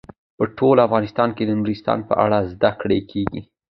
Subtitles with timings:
[0.37, 3.41] په ټول افغانستان کې د نورستان په اړه زده کړه کېږي.